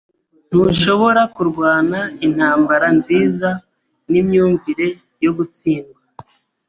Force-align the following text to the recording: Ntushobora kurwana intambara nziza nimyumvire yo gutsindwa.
Ntushobora 0.49 1.21
kurwana 1.35 1.99
intambara 2.25 2.87
nziza 2.97 3.49
nimyumvire 4.11 4.87
yo 5.23 5.31
gutsindwa. 5.37 5.99